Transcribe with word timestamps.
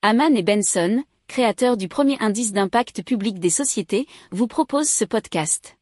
Haman 0.00 0.36
et 0.36 0.44
Benson, 0.44 1.02
créateurs 1.26 1.76
du 1.76 1.88
premier 1.88 2.16
indice 2.20 2.52
d'impact 2.52 3.02
public 3.02 3.40
des 3.40 3.50
sociétés, 3.50 4.06
vous 4.30 4.46
proposent 4.46 4.88
ce 4.88 5.04
podcast. 5.04 5.76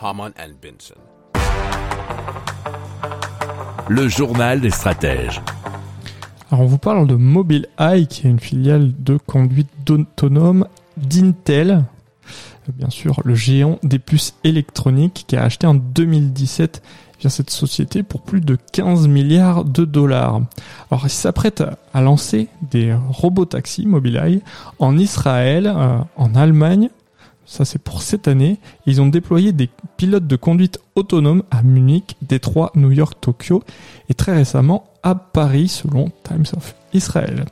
Haman 0.00 0.32
and 0.38 0.54
Benson. 0.62 0.94
Le 3.90 4.08
journal 4.08 4.62
des 4.62 4.70
stratèges. 4.70 5.42
Alors 6.50 6.64
on 6.64 6.66
vous 6.66 6.78
parle 6.78 7.06
de 7.06 7.14
Mobileye, 7.14 8.06
qui 8.08 8.26
est 8.26 8.30
une 8.30 8.40
filiale 8.40 8.94
de 8.98 9.18
conduite 9.18 9.68
autonome 9.90 10.66
d'Intel. 10.96 11.84
Bien 12.68 12.88
sûr, 12.88 13.20
le 13.26 13.34
géant 13.34 13.80
des 13.82 13.98
puces 13.98 14.34
électroniques 14.44 15.24
qui 15.26 15.36
a 15.36 15.44
acheté 15.44 15.66
en 15.66 15.74
2017 15.74 16.82
cette 17.30 17.50
société 17.50 18.02
pour 18.02 18.22
plus 18.22 18.40
de 18.40 18.56
15 18.72 19.08
milliards 19.08 19.64
de 19.64 19.84
dollars. 19.84 20.40
Alors, 20.90 21.04
il 21.04 21.10
s'apprête 21.10 21.62
à 21.92 22.00
lancer 22.00 22.48
des 22.70 22.94
robots 23.08 23.44
taxis 23.44 23.86
Mobileye 23.86 24.42
en 24.78 24.96
Israël, 24.98 25.66
euh, 25.66 25.98
en 26.16 26.34
Allemagne. 26.34 26.90
Ça, 27.44 27.64
c'est 27.64 27.78
pour 27.78 28.02
cette 28.02 28.28
année. 28.28 28.58
Ils 28.86 29.00
ont 29.00 29.08
déployé 29.08 29.52
des 29.52 29.68
pilotes 30.02 30.26
de 30.26 30.34
conduite 30.34 30.80
autonome 30.96 31.44
à 31.52 31.62
Munich, 31.62 32.16
Détroit, 32.22 32.72
New 32.74 32.90
York, 32.90 33.18
Tokyo 33.20 33.62
et 34.08 34.14
très 34.14 34.34
récemment 34.34 34.90
à 35.04 35.14
Paris 35.14 35.68
selon 35.68 36.10
Times 36.24 36.46
of 36.56 36.74
Israel. 36.92 37.44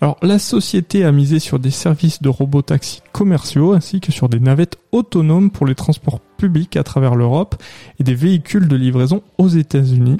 Alors 0.00 0.16
la 0.22 0.38
société 0.38 1.04
a 1.04 1.10
misé 1.10 1.40
sur 1.40 1.58
des 1.58 1.72
services 1.72 2.22
de 2.22 2.28
robotaxis 2.28 3.02
commerciaux 3.10 3.72
ainsi 3.72 3.98
que 3.98 4.12
sur 4.12 4.28
des 4.28 4.38
navettes 4.38 4.78
autonomes 4.92 5.50
pour 5.50 5.66
les 5.66 5.74
transports 5.74 6.20
publics 6.20 6.76
à 6.76 6.84
travers 6.84 7.16
l'Europe 7.16 7.60
et 7.98 8.04
des 8.04 8.14
véhicules 8.14 8.68
de 8.68 8.76
livraison 8.76 9.22
aux 9.36 9.48
États-Unis. 9.48 10.18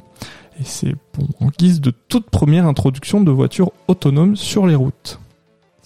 Et 0.58 0.64
c'est 0.64 0.96
en 1.38 1.50
guise 1.56 1.80
de 1.80 1.92
toute 2.08 2.30
première 2.30 2.66
introduction 2.66 3.20
de 3.20 3.30
voitures 3.30 3.70
autonomes 3.86 4.34
sur 4.34 4.66
les 4.66 4.74
routes. 4.74 5.20